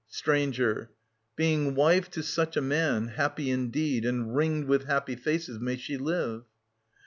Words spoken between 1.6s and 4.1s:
wife to such a man, happy indeed